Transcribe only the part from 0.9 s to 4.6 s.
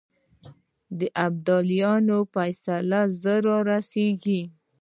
د ابدالي فیصله ژر را ورسېږي.